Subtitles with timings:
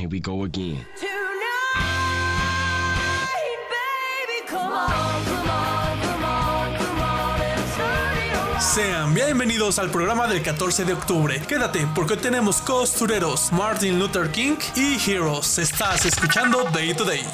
[0.00, 0.86] Here we go again.
[8.74, 11.38] Sean bienvenidos al programa del 14 de octubre.
[11.46, 15.58] Quédate porque hoy tenemos costureros, Martin Luther King y Heroes.
[15.58, 17.26] Estás escuchando Day to Day.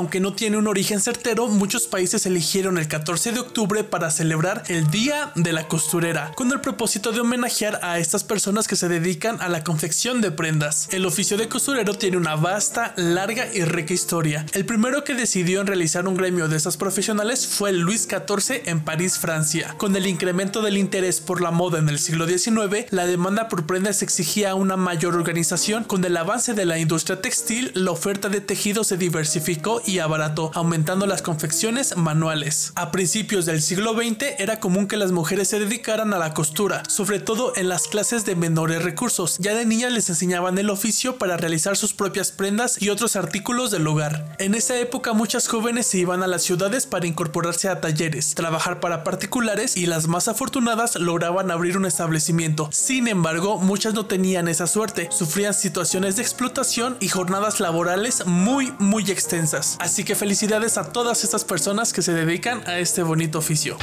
[0.00, 4.62] Aunque no tiene un origen certero, muchos países eligieron el 14 de octubre para celebrar
[4.68, 8.88] el Día de la Costurera, con el propósito de homenajear a estas personas que se
[8.88, 10.88] dedican a la confección de prendas.
[10.90, 14.46] El oficio de costurero tiene una vasta, larga y rica historia.
[14.54, 18.80] El primero que decidió en realizar un gremio de estas profesionales fue Luis XIV en
[18.80, 19.74] París, Francia.
[19.76, 23.66] Con el incremento del interés por la moda en el siglo XIX, la demanda por
[23.66, 25.84] prendas exigía una mayor organización.
[25.84, 30.50] Con el avance de la industria textil, la oferta de tejidos se diversificó y abarató,
[30.54, 32.72] aumentando las confecciones manuales.
[32.76, 36.82] A principios del siglo XX era común que las mujeres se dedicaran a la costura,
[36.88, 39.38] sobre todo en las clases de menores recursos.
[39.38, 43.70] Ya de niñas les enseñaban el oficio para realizar sus propias prendas y otros artículos
[43.70, 44.36] del hogar.
[44.38, 48.80] En esa época muchas jóvenes se iban a las ciudades para incorporarse a talleres, trabajar
[48.80, 52.68] para particulares y las más afortunadas lograban abrir un establecimiento.
[52.72, 58.72] Sin embargo, muchas no tenían esa suerte, sufrían situaciones de explotación y jornadas laborales muy
[58.78, 59.76] muy extensas.
[59.80, 63.78] Así que felicidades a todas estas personas que se dedican a este bonito oficio.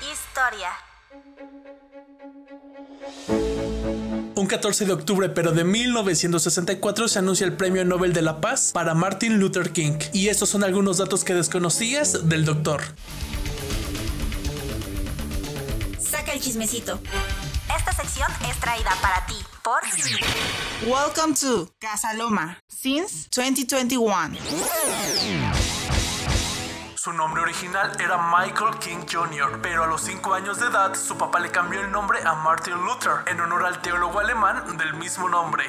[0.00, 0.70] Historia.
[4.34, 8.70] Un 14 de octubre pero de 1964 se anuncia el Premio Nobel de la Paz
[8.72, 9.98] para Martin Luther King.
[10.14, 12.82] Y estos son algunos datos que desconocías del doctor.
[15.98, 16.98] Saca el chismecito.
[17.86, 19.82] Esta sección es traída para ti por
[20.86, 24.38] Welcome to Casa Loma since 2021.
[26.94, 31.18] Su nombre original era Michael King Jr., pero a los 5 años de edad su
[31.18, 35.28] papá le cambió el nombre a Martin Luther en honor al teólogo alemán del mismo
[35.28, 35.64] nombre.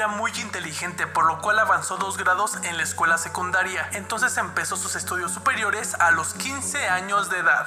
[0.00, 3.86] Era muy inteligente, por lo cual avanzó dos grados en la escuela secundaria.
[3.92, 7.66] Entonces empezó sus estudios superiores a los 15 años de edad.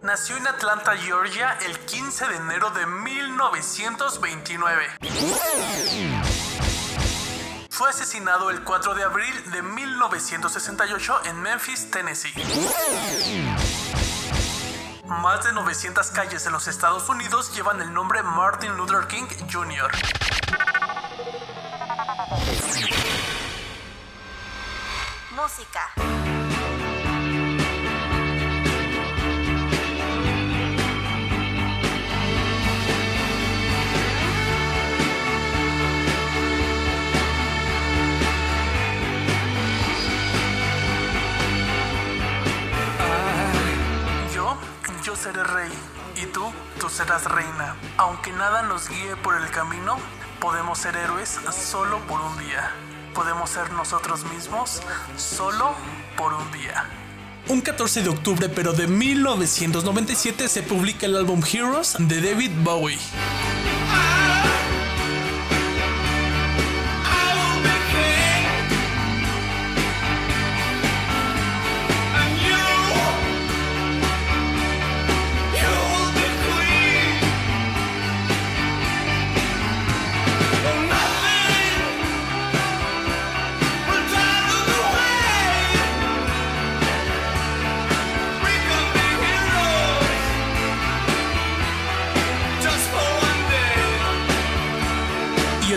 [0.00, 4.86] Nació en Atlanta, Georgia, el 15 de enero de 1929.
[7.68, 12.32] Fue asesinado el 4 de abril de 1968 en Memphis, Tennessee.
[15.08, 19.90] Más de 900 calles en los Estados Unidos llevan el nombre Martin Luther King Jr.
[25.48, 26.17] música.
[45.32, 45.72] Rey,
[46.16, 47.76] y tú, tú serás reina.
[47.96, 49.98] Aunque nada nos guíe por el camino,
[50.40, 52.70] podemos ser héroes solo por un día.
[53.14, 54.82] Podemos ser nosotros mismos
[55.16, 55.72] solo
[56.16, 56.84] por un día.
[57.48, 62.98] Un 14 de octubre, pero de 1997, se publica el álbum Heroes de David Bowie.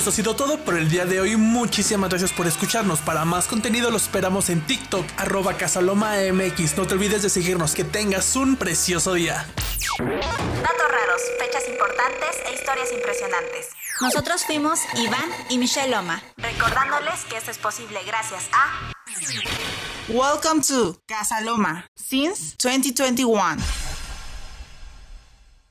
[0.01, 1.35] Eso ha sido todo por el día de hoy.
[1.35, 3.01] Muchísimas gracias por escucharnos.
[3.01, 6.75] Para más contenido lo esperamos en TikTok, arroba casalomamx.
[6.75, 7.75] No te olvides de seguirnos.
[7.75, 9.45] Que tengas un precioso día.
[9.99, 13.67] Datos raros, fechas importantes e historias impresionantes.
[14.01, 16.23] Nosotros fuimos Iván y Michelle Loma.
[16.37, 18.91] Recordándoles que esto es posible gracias a
[20.07, 23.80] Welcome to Casa Loma since 2021.